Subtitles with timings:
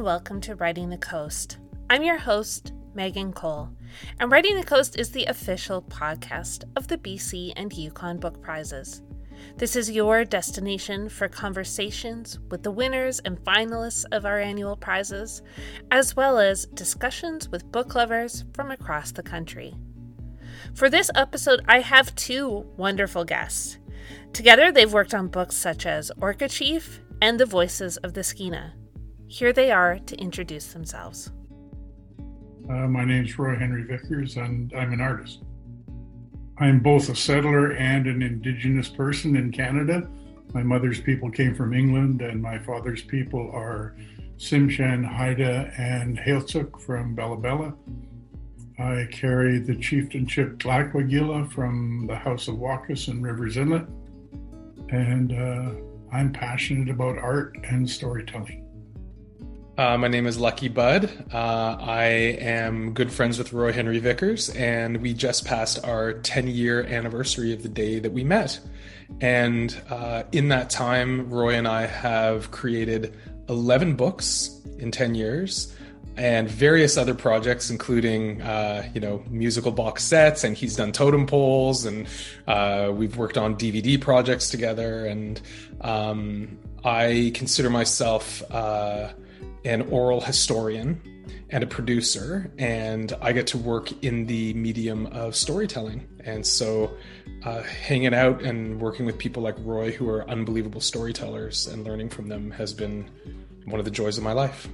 [0.00, 1.58] and welcome to Writing the Coast.
[1.90, 3.68] I'm your host, Megan Cole,
[4.18, 9.02] and Writing the Coast is the official podcast of the BC and Yukon Book Prizes.
[9.58, 15.42] This is your destination for conversations with the winners and finalists of our annual prizes,
[15.90, 19.74] as well as discussions with book lovers from across the country.
[20.72, 23.76] For this episode, I have two wonderful guests.
[24.32, 28.72] Together, they've worked on books such as Orca Chief and The Voices of the Skeena.
[29.30, 31.30] Here they are to introduce themselves.
[32.68, 35.44] Uh, my name is Roy Henry Vickers, and I'm an artist.
[36.58, 40.10] I'm both a settler and an Indigenous person in Canada.
[40.52, 43.94] My mother's people came from England, and my father's people are
[44.36, 47.72] Tsimshian, Haida, and Heiltsuk from Bella Bella.
[48.80, 53.86] I carry the chieftainship Tlaquagila from the House of Wakas and Rivers Inlet,
[54.88, 55.70] and uh,
[56.12, 58.66] I'm passionate about art and storytelling.
[59.80, 61.10] Uh, my name is Lucky Budd.
[61.32, 62.04] Uh, I
[62.38, 67.54] am good friends with Roy Henry Vickers, and we just passed our 10 year anniversary
[67.54, 68.60] of the day that we met.
[69.22, 73.16] And uh, in that time, Roy and I have created
[73.48, 75.74] 11 books in 10 years
[76.14, 81.26] and various other projects, including uh, you know musical box sets, and he's done totem
[81.26, 82.06] poles, and
[82.46, 85.06] uh, we've worked on DVD projects together.
[85.06, 85.40] And
[85.80, 89.12] um, I consider myself uh,
[89.64, 91.00] an oral historian
[91.50, 96.06] and a producer, and I get to work in the medium of storytelling.
[96.24, 96.96] And so,
[97.44, 102.10] uh, hanging out and working with people like Roy, who are unbelievable storytellers, and learning
[102.10, 103.08] from them has been
[103.64, 104.68] one of the joys of my life.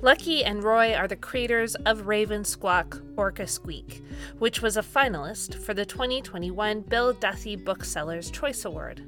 [0.00, 4.04] Lucky and Roy are the creators of Raven Squawk Orca Squeak,
[4.38, 9.02] which was a finalist for the 2021 Bill Duthie Booksellers Choice Award.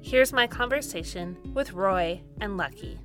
[0.00, 2.98] Here's my conversation with Roy and Lucky.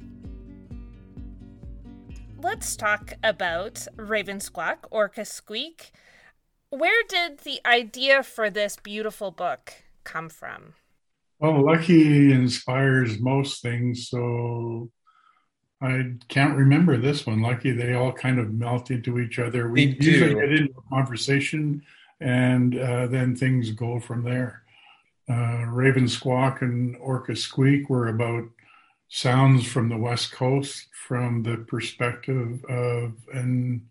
[2.45, 5.91] Let's talk about Raven Squawk Orca Squeak.
[6.69, 9.73] Where did the idea for this beautiful book
[10.03, 10.75] come from?
[11.39, 14.91] Well, Lucky inspires most things, so
[15.81, 17.41] I can't remember this one.
[17.41, 19.71] Lucky, they all kind of melt into each other.
[19.71, 20.39] We They usually do.
[20.39, 21.81] get into a conversation,
[22.19, 24.61] and uh, then things go from there.
[25.27, 28.43] Uh, Raven Squawk and Orca Squeak were about
[29.07, 33.89] sounds from the West Coast from the perspective of an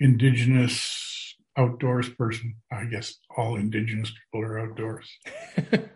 [0.00, 2.56] Indigenous outdoors person.
[2.70, 5.10] I guess all Indigenous people are outdoors.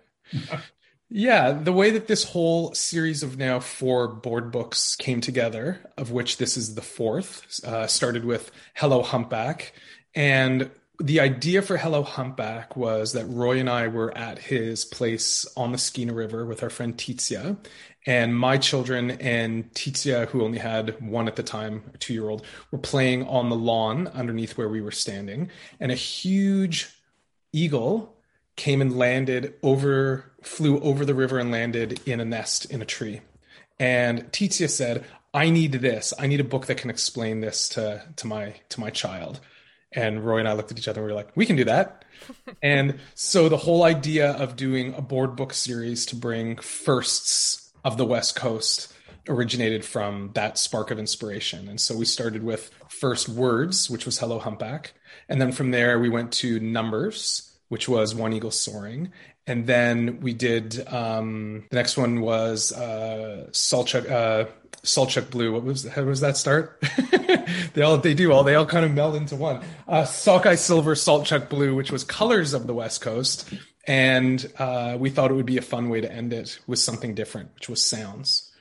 [1.11, 6.11] Yeah, the way that this whole series of now four board books came together, of
[6.11, 9.73] which this is the fourth, uh, started with Hello Humpback.
[10.15, 10.71] And
[11.01, 15.71] the idea for Hello Humpback was that Roy and I were at his place on
[15.71, 17.57] the Skeena River with our friend Tizia.
[18.05, 22.29] And my children and Tizia, who only had one at the time, a two year
[22.29, 25.51] old, were playing on the lawn underneath where we were standing.
[25.79, 26.89] And a huge
[27.53, 28.17] eagle
[28.57, 32.87] came and landed over, flew over the river and landed in a nest in a
[32.87, 33.21] tree.
[33.79, 36.13] And Tizia said, I need this.
[36.19, 39.39] I need a book that can explain this to, to my to my child.
[39.93, 41.65] And Roy and I looked at each other and we were like, we can do
[41.65, 42.05] that.
[42.63, 47.97] and so the whole idea of doing a board book series to bring firsts of
[47.97, 48.93] the West Coast
[49.29, 51.69] originated from that spark of inspiration.
[51.69, 54.95] And so we started with first words, which was Hello Humpback.
[55.29, 59.13] And then from there, we went to numbers, which was One Eagle Soaring.
[59.49, 64.45] And then we did um, the next one was uh, Saltchuk, uh,
[64.83, 65.55] Saltchuk Blue.
[65.55, 66.85] What was how was that start?
[67.73, 69.65] they all they do all they all kind of meld into one.
[69.89, 73.51] Uh, Sockeye Silver, Saltchuk Blue, which was colors of the West Coast.
[73.87, 77.15] And uh, we thought it would be a fun way to end it with something
[77.15, 78.53] different, which was sounds.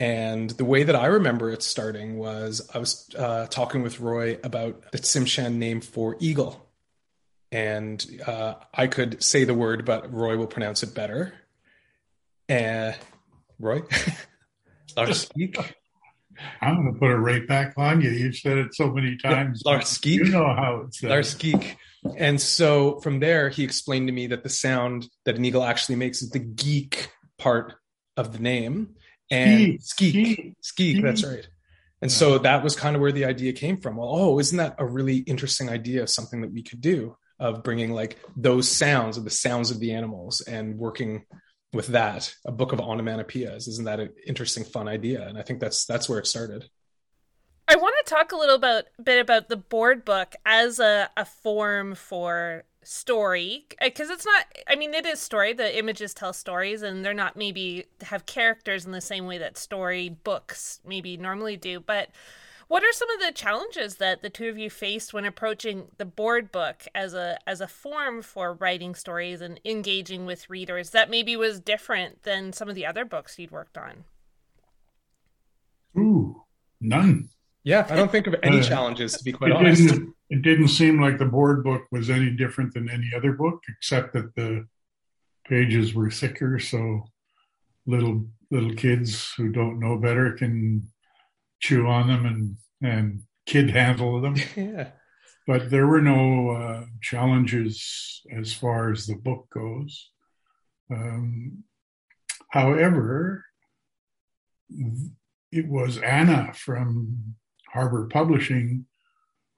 [0.00, 4.38] And the way that I remember it starting was I was uh, talking with Roy
[4.42, 6.69] about the Tsimshian name for eagle.
[7.52, 11.34] And uh, I could say the word, but Roy will pronounce it better.
[12.48, 12.92] Uh,
[13.58, 13.80] Roy?
[14.96, 15.72] Larskeek?
[16.60, 18.10] I'm going to put it right back on you.
[18.10, 19.62] You've said it so many times.
[19.64, 20.14] Larskeek?
[20.14, 21.10] You know how it's said.
[21.10, 21.76] Larskeek.
[22.16, 25.96] And so from there, he explained to me that the sound that an eagle actually
[25.96, 27.74] makes is the geek part
[28.16, 28.94] of the name.
[29.30, 30.14] And Skeek.
[30.14, 30.54] skeek.
[30.62, 31.46] Skeek, that's right.
[32.02, 33.96] And so that was kind of where the idea came from.
[33.96, 37.64] Well, oh, isn't that a really interesting idea of something that we could do of
[37.64, 41.24] bringing like those sounds of the sounds of the animals and working
[41.72, 43.66] with that, a book of onomatopoeias.
[43.66, 45.26] Isn't that an interesting, fun idea?
[45.26, 46.68] And I think that's that's where it started.
[47.66, 51.24] I want to talk a little about, bit about the board book as a, a
[51.24, 56.80] form for story because it's not i mean it is story the images tell stories
[56.80, 61.58] and they're not maybe have characters in the same way that story books maybe normally
[61.58, 62.08] do but
[62.70, 66.04] what are some of the challenges that the two of you faced when approaching the
[66.04, 71.10] board book as a as a form for writing stories and engaging with readers that
[71.10, 74.04] maybe was different than some of the other books you'd worked on?
[75.98, 76.44] Ooh,
[76.80, 77.28] none.
[77.64, 79.88] Yeah, I don't think of any uh, challenges to be quite it honest.
[79.88, 83.64] Didn't, it didn't seem like the board book was any different than any other book,
[83.68, 84.64] except that the
[85.44, 87.02] pages were thicker, so
[87.84, 90.88] little little kids who don't know better can
[91.60, 94.36] chew on them and and kid handle them.
[94.56, 94.90] yeah.
[95.46, 100.10] But there were no uh, challenges as far as the book goes.
[100.90, 101.64] Um,
[102.50, 103.44] however,
[105.50, 107.34] it was Anna from
[107.72, 108.86] Harbour Publishing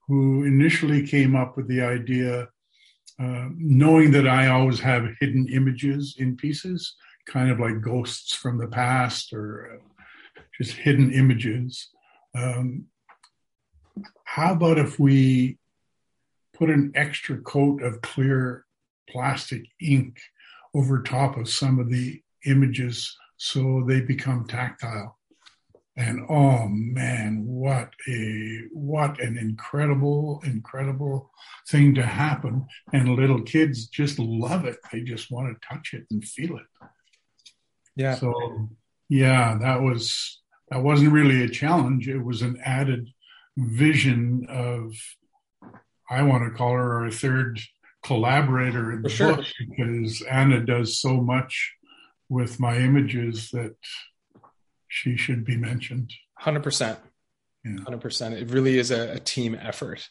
[0.08, 2.48] who initially came up with the idea,
[3.20, 6.94] uh, knowing that I always have hidden images in pieces,
[7.26, 9.91] kind of like ghosts from the past or uh,
[10.62, 11.88] just hidden images.
[12.36, 12.86] Um,
[14.24, 15.58] how about if we
[16.54, 18.64] put an extra coat of clear
[19.08, 20.18] plastic ink
[20.74, 25.18] over top of some of the images so they become tactile?
[25.96, 31.30] And oh man, what a what an incredible, incredible
[31.68, 32.66] thing to happen.
[32.94, 34.78] And little kids just love it.
[34.90, 36.88] They just want to touch it and feel it.
[37.94, 38.14] Yeah.
[38.14, 38.70] So
[39.10, 40.41] yeah, that was
[40.72, 42.08] that wasn't really a challenge.
[42.08, 43.10] It was an added
[43.58, 44.94] vision of
[46.10, 47.60] I want to call her our third
[48.02, 49.36] collaborator in the sure.
[49.36, 51.74] book because Anna does so much
[52.30, 53.76] with my images that
[54.88, 56.12] she should be mentioned.
[56.38, 56.98] Hundred percent,
[57.84, 58.34] hundred percent.
[58.34, 60.08] It really is a, a team effort.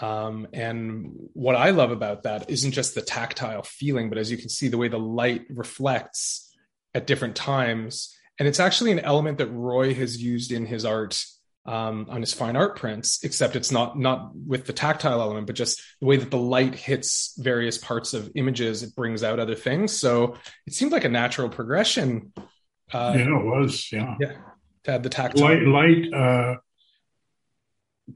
[0.00, 4.36] Um, and what I love about that isn't just the tactile feeling, but as you
[4.36, 6.54] can see, the way the light reflects
[6.94, 11.24] at different times and it's actually an element that Roy has used in his art
[11.64, 15.54] um, on his fine art prints, except it's not not with the tactile element, but
[15.54, 19.54] just the way that the light hits various parts of images, it brings out other
[19.54, 19.92] things.
[19.92, 20.34] So
[20.66, 22.32] it seemed like a natural progression.
[22.92, 23.92] Uh, yeah, it was.
[23.92, 24.32] Yeah, yeah.
[24.86, 26.12] To add the tactile light, light.
[26.12, 26.56] Uh,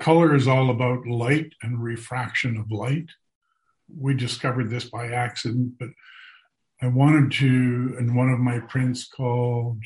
[0.01, 3.11] color is all about light and refraction of light.
[3.97, 5.91] We discovered this by accident, but
[6.83, 9.85] I wanted to, in one of my prints called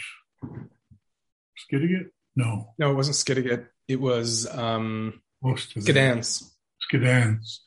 [1.61, 2.11] Skidegate?
[2.37, 2.75] No.
[2.79, 3.67] No, it wasn't Skidegate.
[3.89, 6.53] It was um, Skidans.
[6.91, 7.59] Skidans.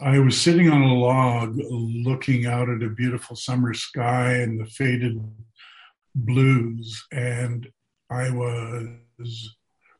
[0.00, 4.64] I was sitting on a log looking out at a beautiful summer sky and the
[4.64, 5.20] faded
[6.14, 7.68] blues, and
[8.10, 9.56] I was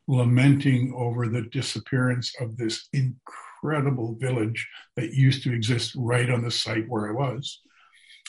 [0.08, 6.50] lamenting over the disappearance of this incredible village that used to exist right on the
[6.50, 7.60] site where I was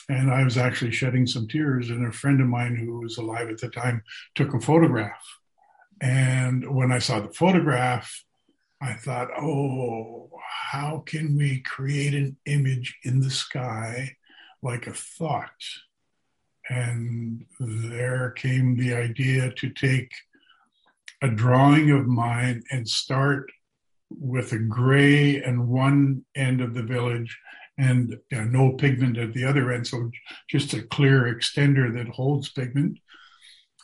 [0.08, 1.90] and I was actually shedding some tears.
[1.90, 4.02] And a friend of mine who was alive at the time
[4.34, 5.22] took a photograph.
[6.00, 8.24] And when I saw the photograph,
[8.80, 10.30] I thought, oh,
[10.70, 14.16] how can we create an image in the sky
[14.62, 15.50] like a thought?
[16.68, 20.10] And there came the idea to take
[21.22, 23.50] a drawing of mine and start
[24.10, 27.38] with a gray and one end of the village
[27.82, 29.86] and no pigment at the other end.
[29.86, 30.10] So
[30.48, 32.98] just a clear extender that holds pigment.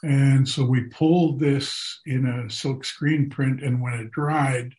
[0.03, 4.73] And so we pulled this in a silk screen print, and when it dried,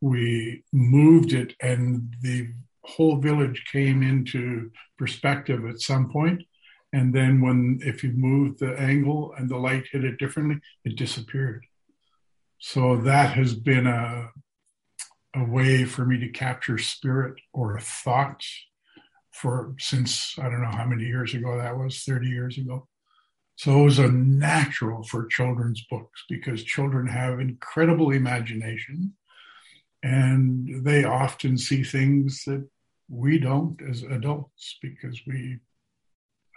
[0.00, 2.48] we moved it, and the
[2.84, 6.42] whole village came into perspective at some point.
[6.94, 10.96] And then, when if you move the angle and the light hit it differently, it
[10.96, 11.64] disappeared.
[12.58, 14.30] So that has been a
[15.34, 18.44] a way for me to capture spirit or thought
[19.30, 22.86] for since I don't know how many years ago that was, 30 years ago.
[23.56, 29.14] So it was a natural for children's books because children have incredible imagination
[30.02, 32.66] and they often see things that
[33.08, 35.58] we don't as adults because we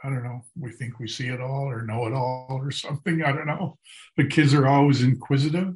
[0.04, 3.24] I don't know, we think we see it all or know it all or something.
[3.24, 3.80] I don't know.
[4.16, 5.74] But kids are always inquisitive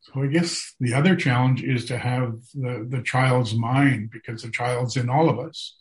[0.00, 4.50] so I guess the other challenge is to have the, the child's mind because the
[4.50, 5.76] child's in all of us.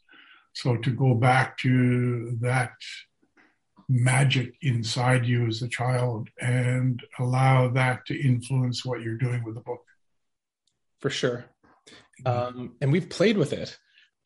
[0.53, 2.71] So to go back to that
[3.87, 9.55] magic inside you as a child and allow that to influence what you're doing with
[9.55, 9.83] the book.
[10.99, 11.45] For sure.
[12.25, 13.77] Um, and we've played with it,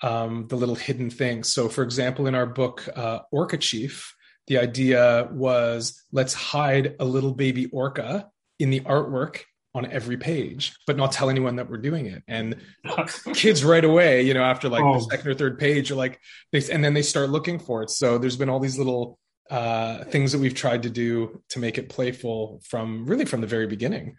[0.02, 1.54] um, the little hidden things.
[1.54, 4.16] So, for example, in our book, uh, Orca Chief,
[4.48, 9.44] the idea was let's hide a little baby orca in the artwork
[9.76, 12.24] on every page, but not tell anyone that we're doing it.
[12.28, 12.58] And
[13.34, 14.96] kids right away, you know, after like oh.
[14.96, 16.20] the second or third page, are like,
[16.52, 17.90] they, and then they start looking for it.
[17.90, 19.18] So there's been all these little
[19.50, 23.48] uh, things that we've tried to do to make it playful from really from the
[23.48, 24.16] very beginning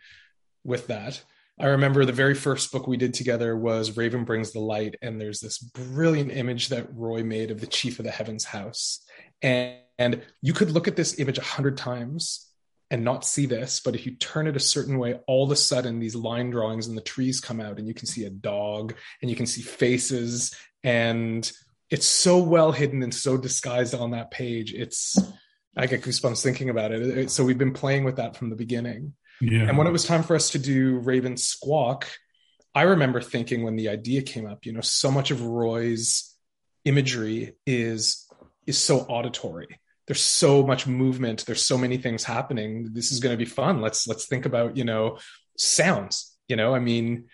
[0.64, 1.22] with that.
[1.58, 5.20] I remember the very first book we did together was Raven Brings the Light, and
[5.20, 9.04] there's this brilliant image that Roy made of the chief of the Heavens House.
[9.40, 12.50] And, and you could look at this image a hundred times
[12.94, 15.56] and not see this, but if you turn it a certain way, all of a
[15.56, 18.94] sudden these line drawings and the trees come out, and you can see a dog
[19.20, 21.50] and you can see faces, and
[21.90, 24.72] it's so well hidden and so disguised on that page.
[24.72, 25.18] It's
[25.76, 27.32] I get goosebumps thinking about it.
[27.32, 29.14] So we've been playing with that from the beginning.
[29.40, 29.62] Yeah.
[29.62, 32.06] And when it was time for us to do Raven Squawk,
[32.76, 36.32] I remember thinking when the idea came up, you know, so much of Roy's
[36.84, 38.24] imagery is
[38.68, 39.80] is so auditory.
[40.06, 41.46] There's so much movement.
[41.46, 42.92] There's so many things happening.
[42.92, 43.80] This is going to be fun.
[43.80, 45.18] Let's let's think about you know
[45.56, 46.36] sounds.
[46.48, 47.26] You know, I mean,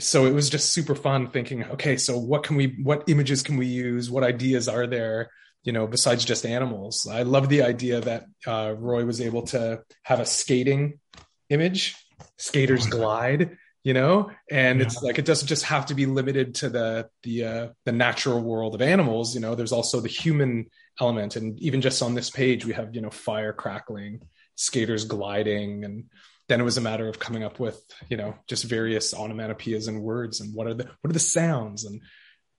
[0.00, 1.64] so it was just super fun thinking.
[1.64, 2.78] Okay, so what can we?
[2.82, 4.10] What images can we use?
[4.10, 5.30] What ideas are there?
[5.64, 7.08] You know, besides just animals.
[7.10, 11.00] I love the idea that uh, Roy was able to have a skating
[11.48, 11.96] image,
[12.36, 14.86] skaters glide, you know, and yeah.
[14.86, 18.40] it's like it doesn't just have to be limited to the the uh, the natural
[18.40, 19.34] world of animals.
[19.34, 22.94] You know, there's also the human element, and even just on this page, we have
[22.94, 24.20] you know fire crackling,
[24.54, 26.04] skaters gliding, and
[26.48, 30.02] then it was a matter of coming up with you know just various onomatopoeias and
[30.02, 32.02] words and what are the what are the sounds and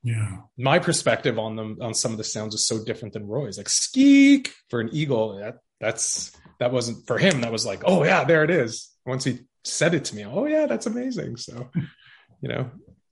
[0.02, 3.58] yeah my perspective on them on some of the sounds is so different than roy's
[3.58, 7.42] like skeek for an eagle that that's that wasn't for him.
[7.42, 8.90] That was like, oh yeah, there it is.
[9.06, 11.38] Once he said it to me, oh yeah, that's amazing.
[11.38, 11.70] So,
[12.42, 12.72] you know,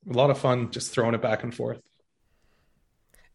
[0.10, 1.82] a lot of fun just throwing it back and forth.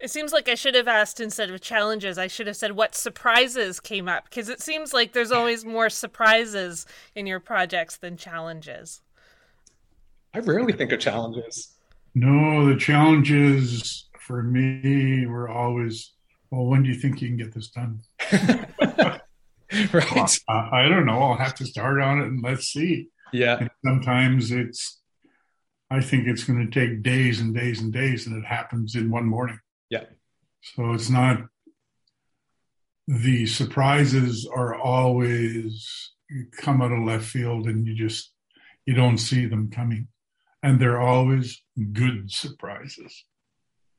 [0.01, 2.95] It seems like I should have asked instead of challenges, I should have said what
[2.95, 6.87] surprises came up because it seems like there's always more surprises
[7.17, 9.03] in your projects than challenges.
[10.33, 11.75] I rarely think of challenges.
[12.15, 16.13] No, the challenges for me were always,
[16.51, 18.01] well, when do you think you can get this done?
[19.93, 20.39] right?
[20.49, 21.21] Uh, I don't know.
[21.23, 23.09] I'll have to start on it and let's see.
[23.33, 23.59] Yeah.
[23.61, 25.01] And sometimes it's,
[25.91, 29.11] I think it's going to take days and days and days, and it happens in
[29.11, 29.59] one morning.
[29.91, 30.05] Yeah.
[30.63, 31.47] So it's not,
[33.07, 36.13] the surprises are always
[36.59, 38.33] come out of left field and you just,
[38.85, 40.09] you don't see them coming.
[40.63, 43.25] And they're always good surprises.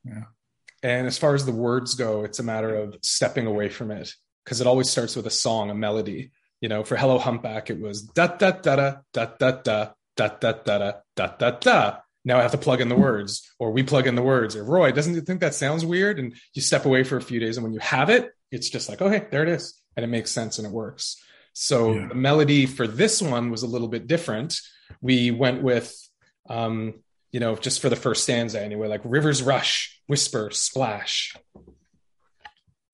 [0.04, 0.24] Yeah.
[0.84, 4.14] And as far as the words go, it's a matter of stepping away from it
[4.44, 6.32] because it always starts with a song, a melody.
[6.62, 10.28] You know, for Hello Humpback, it was da da da da da da da da
[10.28, 11.98] da da da da da.
[12.26, 14.64] Now I have to plug in the words, or we plug in the words, or
[14.64, 16.20] Roy, doesn't you think that sounds weird?
[16.20, 18.90] And you step away for a few days, and when you have it, it's just
[18.90, 21.22] like, okay, there it is, and it makes sense and it works.
[21.54, 22.08] So yeah.
[22.08, 24.60] the melody for this one was a little bit different.
[25.02, 25.96] We went with,
[26.50, 26.96] um,
[27.32, 31.36] you know, just for the first stanza anyway, like rivers rush, whisper, splash,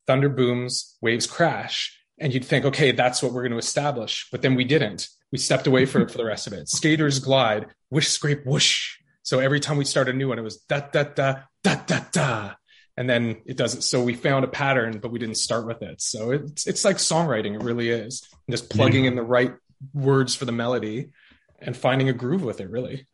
[0.07, 4.27] thunder booms, waves crash, and you'd think, okay, that's what we're going to establish.
[4.31, 5.09] But then we didn't.
[5.31, 6.69] We stepped away for, for the rest of it.
[6.69, 8.97] Skaters glide, wish, scrape, whoosh.
[9.25, 11.99] So every time we start a new one, it was da da da da da
[12.11, 12.53] da,
[12.95, 13.81] and then it doesn't.
[13.81, 15.99] So we found a pattern, but we didn't start with it.
[15.99, 17.55] So it's it's like songwriting.
[17.55, 19.53] It really is, and just plugging in the right
[19.95, 21.09] words for the melody
[21.59, 22.69] and finding a groove with it.
[22.69, 23.07] Really,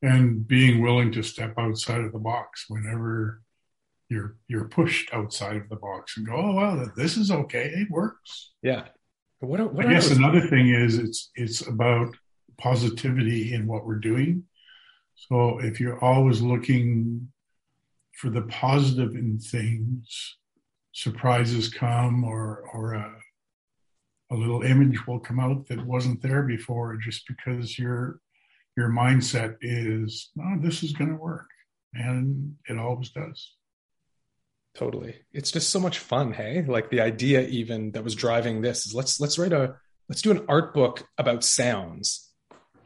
[0.00, 3.42] and being willing to step outside of the box whenever
[4.08, 7.90] you're you're pushed outside of the box and go, oh well, this is okay, it
[7.90, 8.52] works.
[8.62, 8.86] Yeah.
[9.40, 12.16] What, what I guess another thing is it's it's about
[12.56, 14.44] positivity in what we're doing.
[15.16, 17.28] So if you're always looking
[18.12, 20.36] for the positive in things,
[20.92, 23.14] surprises come or or a,
[24.30, 28.20] a little image will come out that wasn't there before just because your
[28.76, 31.46] your mindset is, oh, this is going to work.
[31.94, 33.54] And it always does.
[34.74, 35.16] Totally.
[35.32, 36.62] It's just so much fun, hey?
[36.62, 39.76] Like the idea even that was driving this is let's let's write a
[40.10, 42.30] let's do an art book about sounds.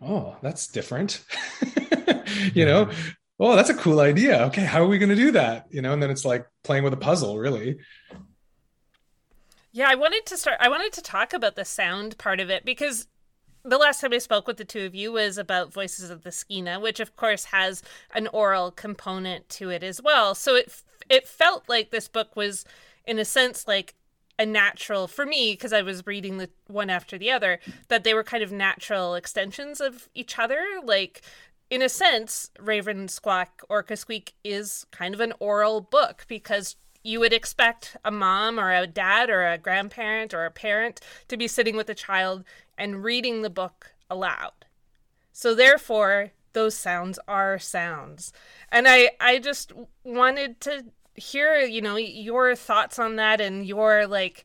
[0.01, 1.25] Oh, that's different.
[2.55, 2.91] you know,
[3.39, 4.45] oh, that's a cool idea.
[4.47, 5.67] Okay, how are we going to do that?
[5.71, 7.79] You know, and then it's like playing with a puzzle, really.
[9.73, 12.65] Yeah, I wanted to start I wanted to talk about the sound part of it
[12.65, 13.07] because
[13.63, 16.31] the last time I spoke with the two of you was about Voices of the
[16.31, 17.83] Skeena, which of course has
[18.15, 20.35] an oral component to it as well.
[20.35, 22.65] So it it felt like this book was
[23.07, 23.95] in a sense like
[24.39, 28.15] a natural for me because I was reading the one after the other that they
[28.15, 31.21] were kind of natural extensions of each other like
[31.71, 37.21] in a sense Raven Squawk Orca Squeak is kind of an oral book because you
[37.21, 41.49] would expect a mom or a dad or a grandparent or a parent to be
[41.49, 42.45] sitting with a child
[42.77, 44.53] and reading the book aloud
[45.33, 48.33] So therefore, those sounds are sounds.
[48.71, 49.73] And I I just
[50.05, 50.85] wanted to
[51.15, 54.45] hear, you know, your thoughts on that and your like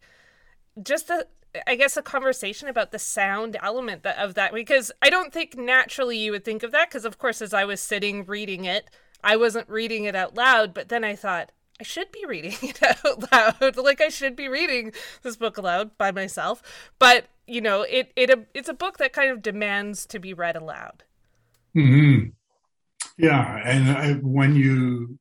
[0.81, 1.27] just the
[1.67, 6.17] I guess a conversation about the sound element of that because I don't think naturally
[6.17, 8.89] you would think of that because of course as I was sitting reading it,
[9.23, 12.81] I wasn't reading it out loud, but then I thought I should be reading it
[12.81, 13.77] out loud.
[13.77, 14.93] like I should be reading
[15.23, 16.61] this book aloud by myself.
[16.99, 20.55] But, you know, it it it's a book that kind of demands to be read
[20.55, 21.03] aloud.
[21.73, 22.29] Hmm.
[23.17, 25.17] Yeah, and I, when you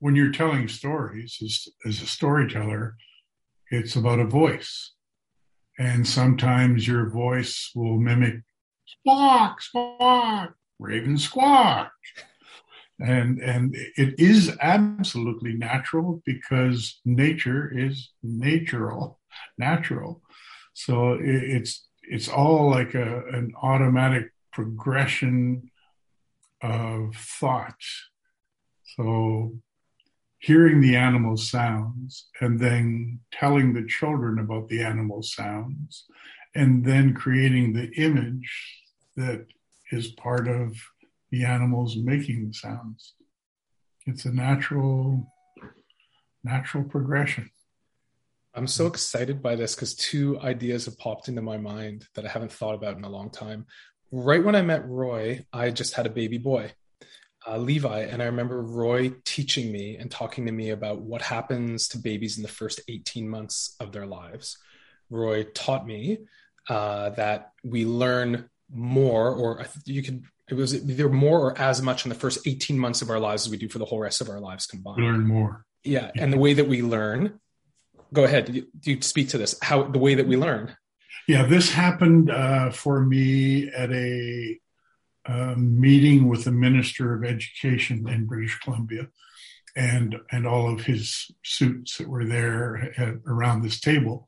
[0.00, 2.96] when you're telling stories as, as a storyteller,
[3.70, 4.92] it's about a voice,
[5.78, 8.42] and sometimes your voice will mimic
[8.86, 11.92] squawk, squawk, raven squawk,
[13.00, 19.20] and and it is absolutely natural because nature is natural,
[19.56, 20.22] natural.
[20.74, 25.70] So it, it's it's all like a an automatic progression
[26.60, 27.76] of thought.
[28.96, 29.54] So
[30.38, 36.06] hearing the animal sounds and then telling the children about the animal sounds
[36.54, 38.82] and then creating the image
[39.16, 39.46] that
[39.90, 40.76] is part of
[41.30, 43.14] the animals making the sounds.
[44.06, 45.32] It's a natural
[46.44, 47.50] natural progression.
[48.54, 52.28] I'm so excited by this because two ideas have popped into my mind that I
[52.28, 53.66] haven't thought about in a long time.
[54.10, 56.72] Right when I met Roy, I just had a baby boy,
[57.46, 61.88] uh, Levi, and I remember Roy teaching me and talking to me about what happens
[61.88, 64.58] to babies in the first 18 months of their lives.
[65.10, 66.18] Roy taught me
[66.68, 72.04] uh, that we learn more, or you could it was either more or as much
[72.04, 74.20] in the first 18 months of our lives as we do for the whole rest
[74.20, 75.02] of our lives combined.
[75.02, 75.64] Learn more.
[75.84, 76.10] Yeah.
[76.16, 77.38] And the way that we learn,
[78.14, 78.46] go ahead.
[78.46, 79.58] Do you, you speak to this?
[79.60, 80.74] How the way that we learn?
[81.26, 84.58] Yeah, this happened uh, for me at a
[85.56, 89.08] meeting with the Minister of Education in British Columbia
[89.76, 94.26] and and all of his suits that were there at, around this table.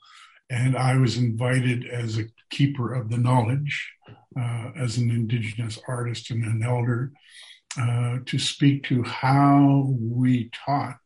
[0.49, 3.93] And I was invited as a keeper of the knowledge
[4.39, 7.13] uh, as an Indigenous artist and an elder
[7.81, 10.99] uh, to speak to how we taught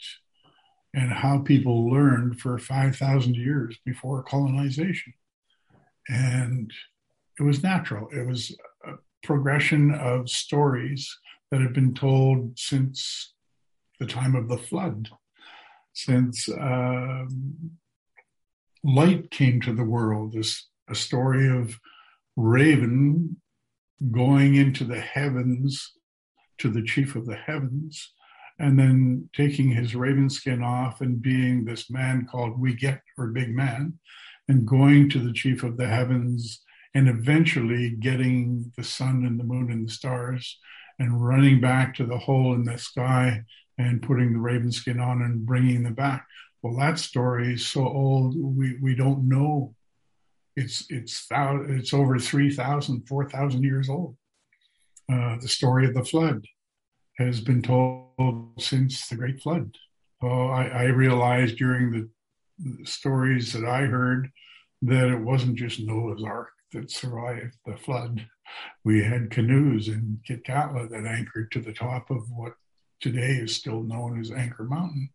[0.95, 5.13] and how people learned for 5,000 years before colonization.
[6.09, 6.73] And
[7.39, 8.09] it was natural.
[8.11, 8.57] It was
[9.25, 11.19] progression of stories
[11.51, 13.35] that have been told since
[13.99, 15.09] the time of the flood,
[15.93, 17.73] since um,
[18.83, 20.33] light came to the world.
[20.33, 21.79] This a story of
[22.37, 23.37] raven
[24.11, 25.93] going into the heavens
[26.59, 28.13] to the chief of the heavens
[28.59, 33.55] and then taking his raven skin off and being this man called Wiget or Big
[33.55, 33.99] Man
[34.49, 36.61] and going to the chief of the heavens
[36.95, 40.59] and eventually getting the sun and the moon and the stars
[40.99, 43.43] and running back to the hole in the sky
[43.79, 46.27] and putting the raven skin on and bringing them back.
[46.63, 49.75] Well, that story is so old, we, we don't know
[50.57, 54.17] it's it's it's over 3,000, 4,000 years old.
[55.13, 56.47] Uh, the story of the flood
[57.19, 59.75] has been told since the Great Flood.
[60.21, 64.31] So I, I realized during the stories that I heard
[64.83, 68.27] that it wasn't just Noah's Ark that survived the flood.
[68.85, 72.55] We had canoes in Kitkatla that anchored to the top of what
[73.01, 75.11] today is still known as Anchor Mountain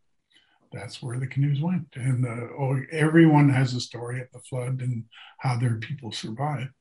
[0.71, 1.87] that's where the canoes went.
[1.95, 5.05] And uh, oh, everyone has a story of the flood and
[5.39, 6.71] how their people survived.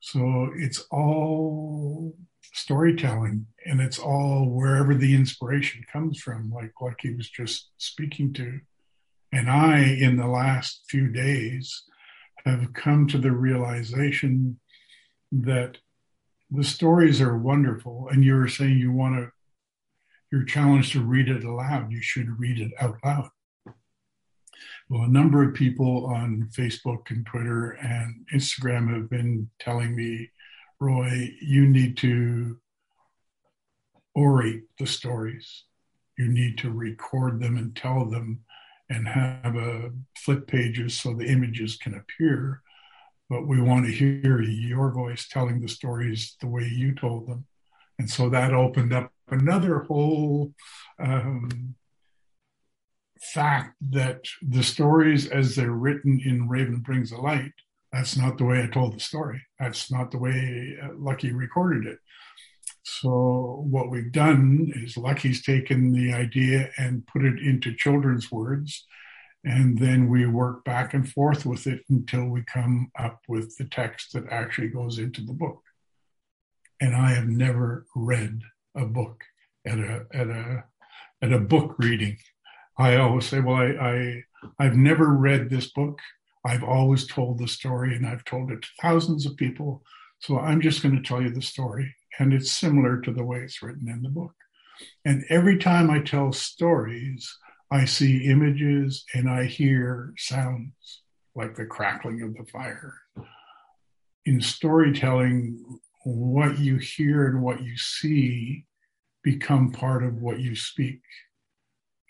[0.00, 2.16] So it's all
[2.52, 8.32] storytelling and it's all wherever the inspiration comes from, like what he was just speaking
[8.34, 8.60] to.
[9.32, 11.84] And I, in the last few days,
[12.44, 14.58] have come to the realization
[15.32, 15.78] that
[16.50, 18.08] the stories are wonderful.
[18.10, 19.30] And you were saying you want to
[20.30, 21.90] you're challenged to read it aloud.
[21.90, 23.30] You should read it out loud.
[24.88, 30.30] Well, a number of people on Facebook and Twitter and Instagram have been telling me,
[30.78, 32.58] Roy, you need to
[34.16, 35.64] orate the stories.
[36.18, 38.40] You need to record them and tell them
[38.90, 42.60] and have a flip pages so the images can appear.
[43.30, 47.46] But we want to hear your voice telling the stories the way you told them.
[47.98, 50.52] And so that opened up another whole
[50.98, 51.76] um,
[53.32, 57.52] fact that the stories as they're written in Raven Brings the Light,
[57.92, 59.42] that's not the way I told the story.
[59.58, 61.98] That's not the way uh, Lucky recorded it.
[62.82, 68.86] So what we've done is Lucky's taken the idea and put it into children's words,
[69.44, 73.64] and then we work back and forth with it until we come up with the
[73.64, 75.62] text that actually goes into the book.
[76.80, 78.40] and I have never read
[78.74, 79.24] a book
[79.66, 80.64] at a at a
[81.22, 82.18] at a book reading.
[82.78, 84.24] I always say, well, I, I
[84.58, 85.98] I've never read this book.
[86.44, 89.82] I've always told the story, and I've told it to thousands of people.
[90.20, 93.38] So I'm just going to tell you the story, and it's similar to the way
[93.38, 94.34] it's written in the book.
[95.04, 97.36] And every time I tell stories,
[97.70, 101.02] I see images and I hear sounds
[101.34, 102.94] like the crackling of the fire.
[104.26, 105.64] In storytelling,
[106.04, 108.66] what you hear and what you see
[109.22, 111.00] become part of what you speak.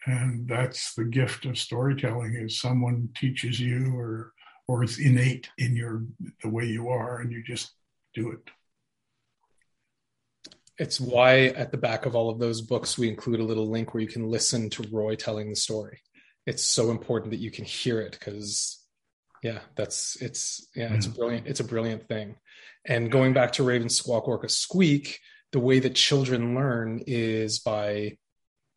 [0.06, 4.32] And that's the gift of storytelling is someone teaches you or
[4.66, 6.04] or it's innate in your
[6.42, 7.72] the way you are and you just
[8.14, 8.50] do it.
[10.80, 13.92] It's why at the back of all of those books we include a little link
[13.92, 16.00] where you can listen to Roy telling the story.
[16.46, 18.82] It's so important that you can hear it because
[19.42, 21.46] yeah, that's it's yeah, it's brilliant.
[21.46, 22.36] It's a brilliant thing.
[22.86, 25.20] And going back to Raven Squawk Orca Squeak,
[25.52, 28.16] the way that children learn is by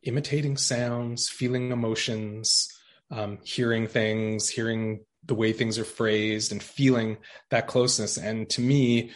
[0.02, 2.68] imitating sounds, feeling emotions,
[3.10, 7.16] um, hearing things, hearing the way things are phrased, and feeling
[7.48, 8.18] that closeness.
[8.18, 9.12] And to me,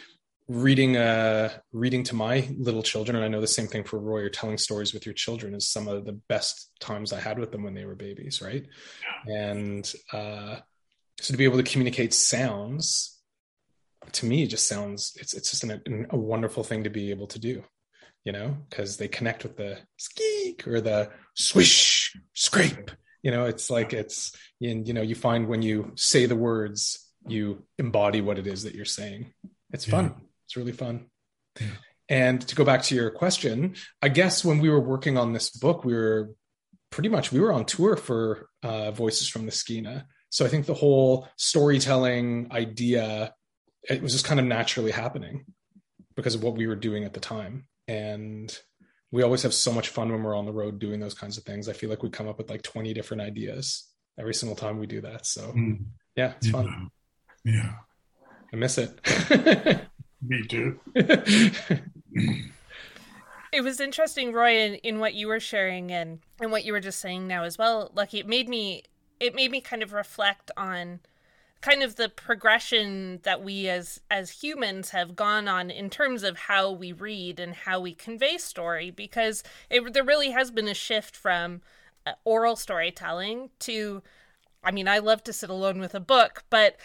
[0.49, 4.21] reading uh reading to my little children and i know the same thing for roy
[4.21, 7.51] or telling stories with your children is some of the best times i had with
[7.51, 8.65] them when they were babies right
[9.27, 9.35] yeah.
[9.35, 10.55] and uh
[11.21, 13.19] so to be able to communicate sounds
[14.11, 17.27] to me it just sounds it's it's just an, a wonderful thing to be able
[17.27, 17.63] to do
[18.25, 22.89] you know because they connect with the squeak or the swish scrape
[23.21, 27.07] you know it's like it's and you know you find when you say the words
[27.27, 29.31] you embody what it is that you're saying
[29.71, 29.91] it's yeah.
[29.91, 30.15] fun
[30.49, 31.05] it's really fun.
[31.61, 31.67] Yeah.
[32.09, 35.51] And to go back to your question, I guess when we were working on this
[35.51, 36.31] book, we were
[36.89, 40.05] pretty much we were on tour for uh, Voices from the Skeena.
[40.31, 43.35] So I think the whole storytelling idea
[43.83, 45.45] it was just kind of naturally happening
[46.15, 47.67] because of what we were doing at the time.
[47.87, 48.55] And
[49.11, 51.43] we always have so much fun when we're on the road doing those kinds of
[51.43, 51.69] things.
[51.69, 53.87] I feel like we come up with like 20 different ideas
[54.19, 55.27] every single time we do that.
[55.27, 55.85] So mm.
[56.15, 56.51] yeah, it's yeah.
[56.51, 56.89] fun.
[57.45, 57.73] Yeah.
[58.51, 58.99] I miss it.
[60.21, 60.79] Me too.
[63.51, 66.79] it was interesting, Roy, in, in what you were sharing and and what you were
[66.79, 67.91] just saying now as well.
[67.95, 68.83] Lucky, it made me
[69.19, 70.99] it made me kind of reflect on
[71.61, 76.37] kind of the progression that we as as humans have gone on in terms of
[76.37, 80.73] how we read and how we convey story because it, there really has been a
[80.73, 81.61] shift from
[82.05, 84.01] uh, oral storytelling to
[84.63, 86.75] I mean, I love to sit alone with a book, but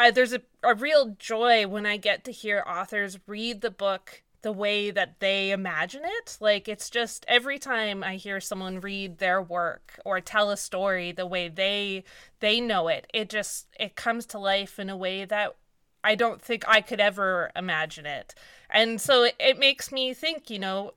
[0.00, 4.22] I, there's a, a real joy when I get to hear authors read the book
[4.40, 6.38] the way that they imagine it.
[6.40, 11.12] Like it's just every time I hear someone read their work or tell a story
[11.12, 12.04] the way they
[12.40, 15.56] they know it, it just it comes to life in a way that
[16.02, 18.34] I don't think I could ever imagine it.
[18.70, 20.94] And so it, it makes me think, you know,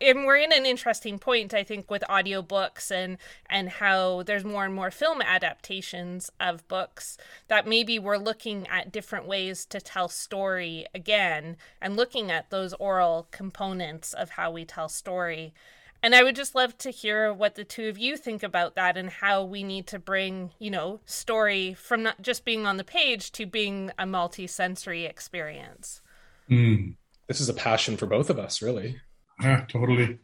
[0.00, 4.64] and we're in an interesting point i think with audiobooks and and how there's more
[4.64, 7.16] and more film adaptations of books
[7.48, 12.74] that maybe we're looking at different ways to tell story again and looking at those
[12.74, 15.52] oral components of how we tell story.
[16.02, 18.96] And i would just love to hear what the two of you think about that
[18.96, 22.84] and how we need to bring you know story from not just being on the
[22.84, 26.00] page to being a multi-sensory experience.
[26.50, 26.94] Mm.
[27.28, 29.00] this is a passion for both of us really
[29.40, 30.18] yeah, totally.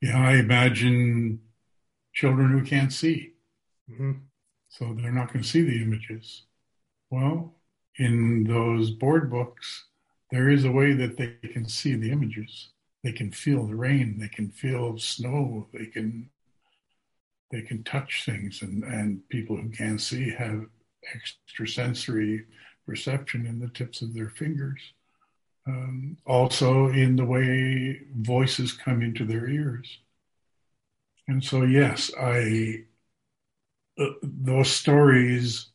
[0.00, 1.40] Yeah, I imagine
[2.12, 3.32] children who can't see.
[3.90, 4.12] Mm-hmm.
[4.68, 6.44] So they're not going to see the images.
[7.10, 7.54] Well,
[7.98, 9.86] in those board books,
[10.30, 12.70] there is a way that they can see the images.
[13.02, 14.18] They can feel the rain.
[14.18, 15.68] They can feel snow.
[15.72, 16.30] They can
[17.52, 20.66] they can touch things, and and people who can't see have
[21.14, 22.44] extrasensory
[22.84, 24.80] perception in the tips of their fingers
[25.66, 29.98] um, also in the way voices come into their ears.
[31.28, 32.84] And so, yes, I
[33.98, 35.70] uh, those stories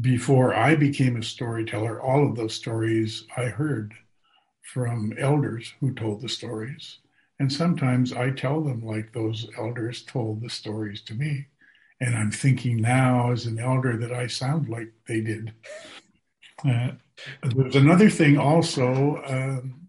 [0.00, 3.94] before I became a storyteller, all of those stories I heard
[4.62, 6.98] from elders who told the stories.
[7.38, 11.46] And sometimes I tell them like those elders told the stories to me.
[12.00, 15.52] And I'm thinking now as an elder that I sound like they did.
[16.66, 16.92] Uh,
[17.42, 19.22] there's another thing also.
[19.26, 19.88] Um,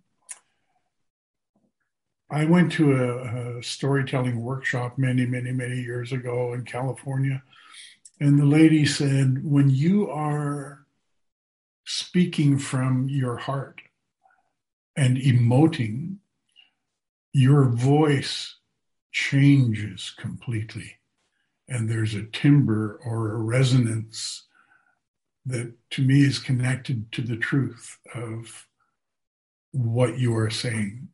[2.30, 7.44] I went to a, a, storytelling workshop many, many, many years ago in California.
[8.20, 10.86] And the lady said, when you are
[11.86, 13.82] speaking from your heart
[14.96, 16.18] and emoting,
[17.32, 18.56] your voice
[19.12, 20.98] changes completely.
[21.70, 24.44] And there's a timbre or a resonance
[25.46, 28.68] that to me is connected to the truth of
[29.72, 31.10] what you are saying.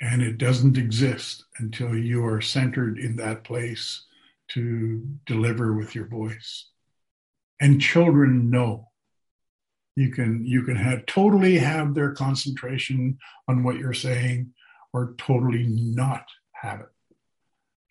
[0.00, 4.04] And it doesn't exist until you are centered in that place
[4.48, 6.68] to deliver with your voice.
[7.60, 8.90] And children know.
[9.94, 14.52] You can you can have totally have their concentration on what you're saying
[14.92, 16.95] or totally not have it.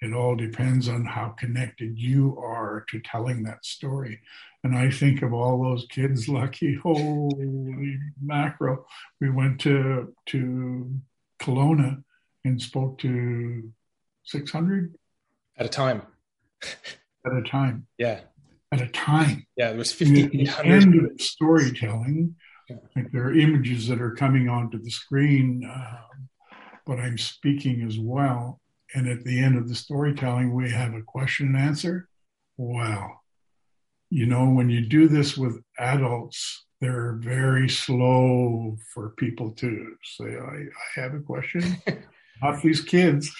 [0.01, 4.19] It all depends on how connected you are to telling that story.
[4.63, 8.85] And I think of all those kids, lucky, holy macro.
[9.21, 10.91] We went to to
[11.39, 12.03] Kelowna
[12.43, 13.71] and spoke to
[14.25, 14.95] 600
[15.57, 16.01] at a time.
[17.25, 17.87] at a time.
[17.97, 18.21] Yeah.
[18.71, 19.45] At a time.
[19.55, 20.71] Yeah, there was 5,800.
[20.71, 22.35] end of storytelling,
[22.69, 22.77] yeah.
[22.95, 26.01] like there are images that are coming onto the screen, uh,
[26.85, 28.59] but I'm speaking as well.
[28.93, 32.07] And at the end of the storytelling, we have a question and answer.
[32.57, 33.19] Wow.
[34.09, 40.37] You know, when you do this with adults, they're very slow for people to say,
[40.37, 41.81] I, I have a question.
[42.41, 43.33] Not these kids.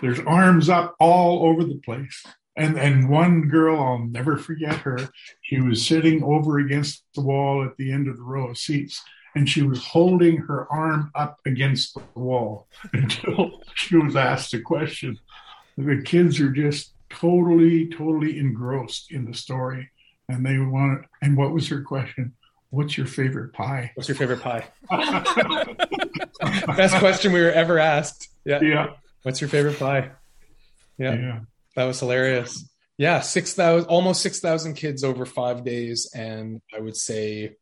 [0.00, 2.24] There's arms up all over the place.
[2.56, 4.98] And and one girl, I'll never forget her.
[5.42, 9.02] She was sitting over against the wall at the end of the row of seats,
[9.34, 14.60] and she was holding her arm up against the wall until she was asked a
[14.60, 15.18] question.
[15.76, 19.90] The kids are just totally, totally engrossed in the story,
[20.28, 21.06] and they want.
[21.20, 22.34] And what was her question?
[22.70, 23.92] What's your favorite pie?
[23.94, 24.66] What's your favorite pie?
[26.76, 28.28] Best question we were ever asked.
[28.44, 28.60] Yeah.
[28.60, 28.86] Yeah.
[29.22, 30.10] What's your favorite pie?
[30.98, 31.14] Yeah.
[31.14, 31.40] yeah.
[31.76, 32.68] That was hilarious.
[32.96, 37.56] Yeah, 6,000 almost 6,000 kids over 5 days and I would say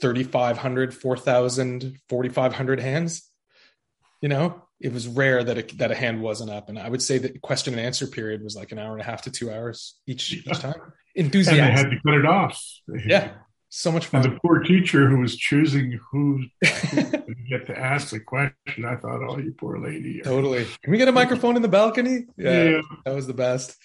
[0.00, 3.30] 3,500, 4,000, 4,500 hands.
[4.20, 7.02] You know, it was rare that a, that a hand wasn't up, and I would
[7.02, 9.50] say that question and answer period was like an hour and a half to two
[9.50, 10.74] hours each each time.
[11.14, 11.60] Enthusiastic.
[11.60, 12.62] And they had to cut it off.
[13.06, 13.30] Yeah,
[13.70, 14.24] so much fun.
[14.24, 18.96] And the poor teacher who was choosing who, who get to ask the question, I
[18.96, 20.20] thought, oh, you poor lady.
[20.22, 20.66] Totally.
[20.82, 22.26] Can we get a microphone in the balcony?
[22.36, 22.80] Yeah, yeah.
[23.04, 23.76] that was the best.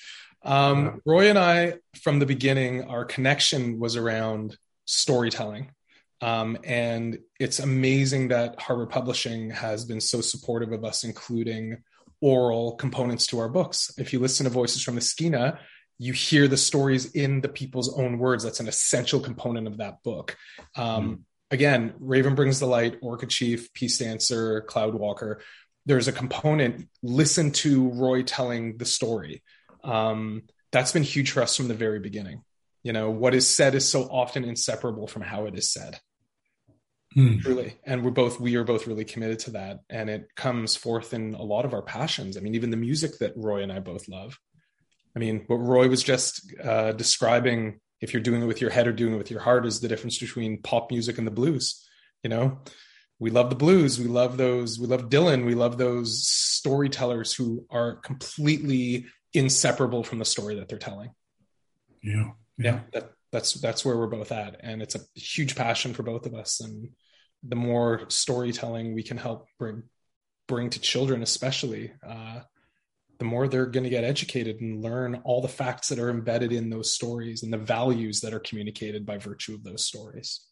[0.44, 0.92] Um, yeah.
[1.06, 5.72] Roy and I, from the beginning, our connection was around storytelling.
[6.24, 11.84] Um, and it's amazing that Harbour Publishing has been so supportive of us, including
[12.22, 13.92] oral components to our books.
[13.98, 15.60] If you listen to Voices from the Skeena,
[16.00, 18.46] you hear the stories in the people's own words.
[18.46, 20.38] That's an essential component of that book.
[20.78, 21.20] Um, mm.
[21.52, 25.42] Again, Raven Brings the Light, Orca Chief, Peace Dancer, Cloud Walker.
[25.86, 29.44] There's a component, listen to Roy telling the story.
[29.84, 32.44] Um, that's been huge for us from the very beginning.
[32.82, 36.00] You know, what is said is so often inseparable from how it is said.
[37.16, 37.42] Mm.
[37.42, 37.76] Truly.
[37.84, 39.82] And we're both, we are both really committed to that.
[39.90, 42.38] And it comes forth in a lot of our passions.
[42.38, 44.40] I mean, even the music that Roy and I both love.
[45.16, 48.88] I mean, what Roy was just uh, describing, if you're doing it with your head
[48.88, 51.88] or doing it with your heart, is the difference between pop music and the blues.
[52.24, 52.60] You know,
[53.20, 54.00] we love the blues.
[54.00, 54.80] We love those.
[54.80, 55.46] We love Dylan.
[55.46, 61.12] We love those storytellers who are completely inseparable from the story that they're telling.
[62.02, 62.32] Yeah.
[62.58, 62.66] Yeah.
[62.66, 66.26] yeah that, that's that's where we're both at, and it's a huge passion for both
[66.26, 66.60] of us.
[66.60, 66.90] And
[67.48, 69.84] the more storytelling we can help bring
[70.48, 72.42] bring to children, especially, uh,
[73.20, 76.52] the more they're going to get educated and learn all the facts that are embedded
[76.52, 80.46] in those stories and the values that are communicated by virtue of those stories.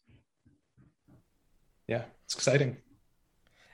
[1.88, 2.78] Yeah, it's exciting.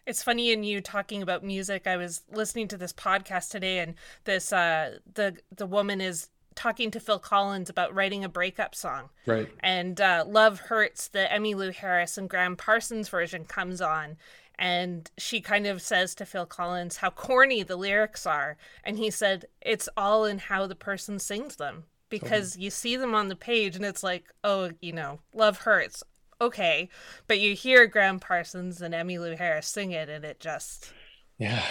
[0.08, 1.86] It's funny in you talking about music.
[1.86, 6.92] I was listening to this podcast today, and this uh, the the woman is talking
[6.92, 9.10] to Phil Collins about writing a breakup song.
[9.26, 9.48] Right.
[9.62, 14.18] And uh, Love Hurts, the Emmylou Harris and Gram Parsons version comes on
[14.60, 19.12] and she kind of says to Phil Collins how corny the lyrics are and he
[19.12, 22.66] said it's all in how the person sings them because totally.
[22.66, 26.04] you see them on the page and it's like oh you know love hurts
[26.42, 26.90] okay
[27.28, 30.92] but you hear Gram Parsons and Emmylou Harris sing it and it just
[31.38, 31.64] yeah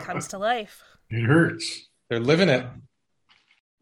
[0.00, 2.66] comes to life it hurts they're living it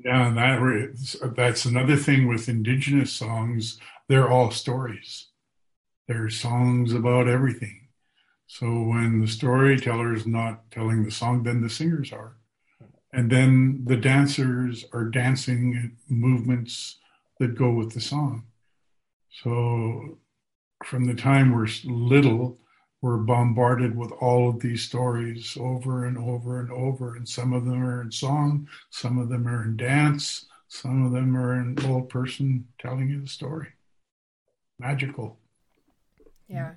[0.05, 5.29] yeah and that that's another thing with indigenous songs they're all stories
[6.09, 7.81] they're songs about everything
[8.53, 12.37] so when the storyteller is not telling the song, then the singers are.
[13.13, 16.99] And then the dancers are dancing movements
[17.39, 18.47] that go with the song.
[19.31, 20.19] So
[20.85, 22.59] from the time we're little,
[23.03, 27.17] we're bombarded with all of these stories over and over and over.
[27.17, 31.13] And some of them are in song, some of them are in dance, some of
[31.13, 33.69] them are in old person telling you the story.
[34.79, 35.39] Magical.
[36.49, 36.73] Yeah.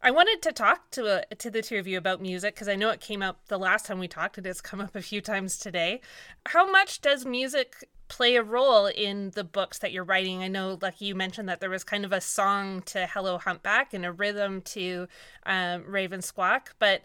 [0.00, 2.76] I wanted to talk to uh, to the two of you about music because I
[2.76, 4.38] know it came up the last time we talked.
[4.38, 6.00] It has come up a few times today.
[6.46, 10.42] How much does music play a role in the books that you're writing?
[10.42, 13.92] I know, like you mentioned, that there was kind of a song to Hello Humpback
[13.92, 15.08] and a rhythm to
[15.44, 17.02] um, Raven Squawk, but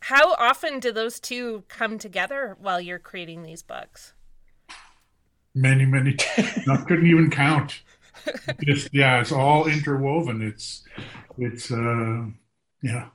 [0.00, 4.12] how often do those two come together while you're creating these books?
[5.54, 6.12] Many, many.
[6.12, 6.68] Times.
[6.68, 7.80] I couldn't even count.
[8.60, 10.40] It's, yeah, it's all interwoven.
[10.40, 10.82] It's,
[11.38, 12.26] it's, uh,
[12.82, 13.08] yeah.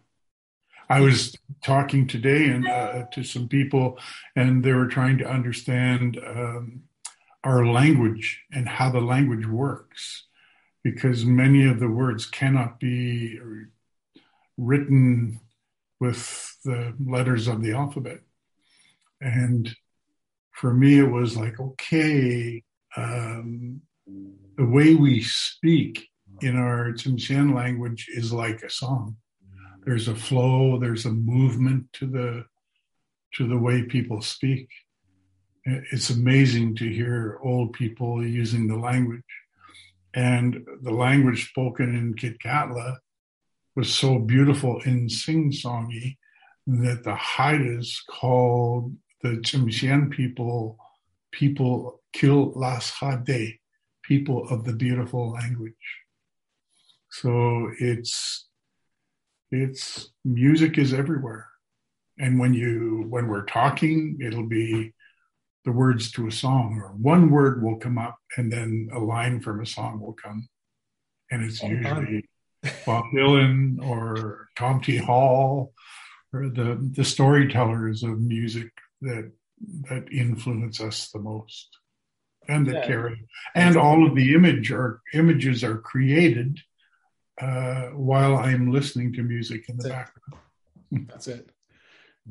[0.92, 4.00] I was talking today and uh, to some people,
[4.36, 6.82] and they were trying to understand um,
[7.44, 10.26] our language and how the language works,
[10.84, 13.40] because many of the words cannot be
[14.58, 15.40] written
[16.00, 18.22] with the letters of the alphabet.
[19.22, 19.76] And
[20.54, 22.64] for me, it was like, okay,
[22.98, 23.82] um,
[24.58, 26.10] the way we speak
[26.42, 29.18] in our Tsimshian language is like a song.
[29.86, 32.46] There's a flow, there's a movement to the
[33.36, 34.68] to the way people speak.
[35.66, 39.22] It's amazing to hear old people using the language.
[40.16, 42.98] And the language spoken in Kitkatla
[43.76, 46.18] was so beautiful in sing songy
[46.66, 50.78] that the Haidas called the Tsimshian people
[51.32, 53.60] people Kil Las Hade,
[54.04, 55.74] people of the beautiful language.
[57.12, 58.48] So it's
[59.52, 61.48] it's music is everywhere.
[62.18, 64.94] And when you when we're talking, it'll be
[65.66, 69.40] the words to a song or one word will come up and then a line
[69.42, 70.48] from a song will come.
[71.32, 72.26] And it's usually
[72.86, 74.98] Bob Dylan or Tom T.
[74.98, 75.74] Hall
[76.34, 79.32] or the, the storytellers of music that
[79.90, 81.68] that influence us the most
[82.48, 82.88] and that yeah.
[82.88, 86.58] carry and all of the image or images are created
[87.40, 91.08] uh, while I'm listening to music in the That's background.
[91.10, 91.50] That's it.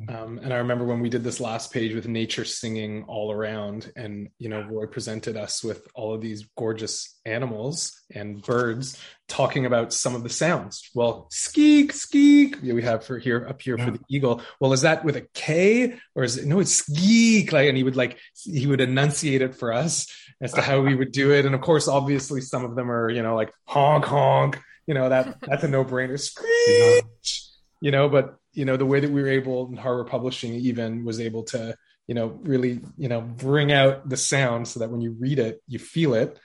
[0.09, 3.91] Um, and I remember when we did this last page with nature singing all around,
[3.97, 9.67] and you know, Roy presented us with all of these gorgeous animals and birds talking
[9.67, 10.89] about some of the sounds.
[10.95, 13.87] Well, skeek, skeek, yeah, we have for here up here yeah.
[13.87, 14.41] for the eagle.
[14.61, 16.61] Well, is that with a K or is it no?
[16.61, 20.07] It's skeek, like, and he would like he would enunciate it for us
[20.41, 21.45] as to how we would do it.
[21.45, 24.61] And of course, obviously, some of them are you know like honk honk.
[24.89, 26.19] You know that that's a no brainer.
[26.19, 27.45] Screech.
[27.81, 31.05] You know, but you know the way that we were able in Harbour Publishing even
[31.05, 31.77] was able to
[32.09, 35.63] you know really you know bring out the sound so that when you read it
[35.69, 36.41] you feel it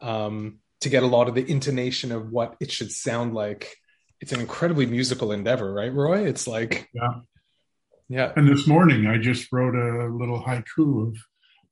[0.00, 3.74] um, to get a lot of the intonation of what it should sound like.
[4.20, 6.26] It's an incredibly musical endeavor right roy?
[6.26, 7.20] It's like yeah.
[8.08, 8.32] yeah.
[8.36, 11.16] And this morning i just wrote a little haiku of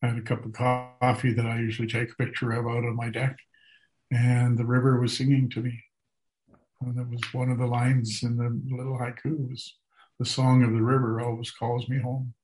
[0.02, 2.96] I had a cup of coffee that i usually take a picture of out on
[2.96, 3.36] my deck
[4.12, 5.82] and the river was singing to me
[6.80, 9.74] and that was one of the lines in the little haiku was
[10.18, 12.34] the song of the river always calls me home.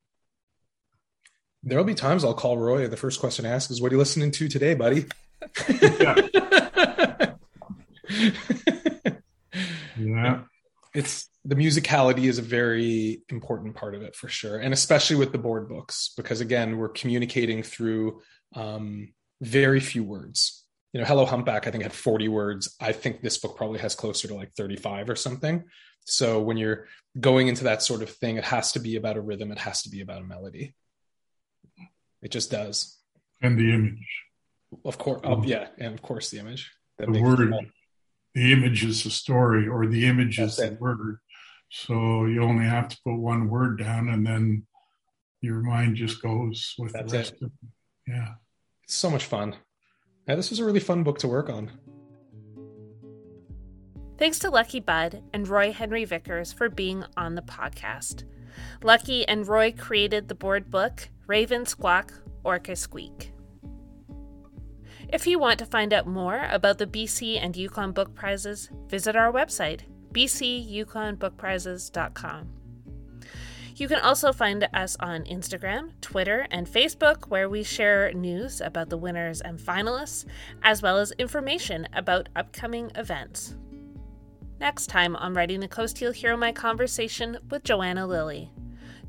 [1.62, 2.88] There'll be times I'll call Roy.
[2.88, 5.06] The first question I ask is, "What are you listening to today, buddy?"
[5.80, 6.16] yeah.
[10.94, 15.32] It's the musicality is a very important part of it for sure, and especially with
[15.32, 18.20] the board books because again, we're communicating through
[18.54, 20.61] um, very few words.
[20.92, 22.76] You know, Hello Humpback, I think had 40 words.
[22.80, 25.64] I think this book probably has closer to like 35 or something.
[26.04, 26.86] So when you're
[27.18, 29.82] going into that sort of thing, it has to be about a rhythm, it has
[29.82, 30.74] to be about a melody.
[32.20, 32.98] It just does.
[33.40, 34.06] And the image.
[34.84, 35.20] Of course.
[35.24, 35.68] Oh, yeah.
[35.78, 36.70] And of course, the image.
[36.98, 37.52] the word,
[38.34, 40.70] the image is the story, or the image That's is it.
[40.70, 41.18] the word.
[41.70, 44.66] So you only have to put one word down and then
[45.40, 47.42] your mind just goes with That's the rest it.
[47.42, 47.68] of it.
[48.06, 48.34] Yeah.
[48.84, 49.56] It's so much fun.
[50.26, 51.70] Yeah, this was a really fun book to work on.
[54.18, 58.24] Thanks to Lucky Budd and Roy Henry Vickers for being on the podcast.
[58.82, 62.12] Lucky and Roy created the board book Raven Squawk,
[62.44, 63.32] Orca Squeak.
[65.08, 69.16] If you want to find out more about the BC and Yukon Book Prizes, visit
[69.16, 69.80] our website,
[70.12, 72.61] bcyukonbookprizes.com.
[73.82, 78.90] You can also find us on Instagram, Twitter, and Facebook, where we share news about
[78.90, 80.24] the winners and finalists,
[80.62, 83.56] as well as information about upcoming events.
[84.60, 88.52] Next time on Writing the Coast, you'll hear my conversation with Joanna Lilley.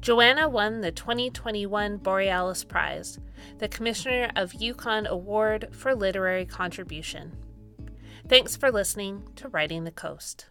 [0.01, 3.19] Joanna won the 2021 Borealis Prize,
[3.59, 7.38] the Commissioner of Yukon Award for Literary Contribution.
[8.28, 10.41] Thanks for listening to Writing the Coast.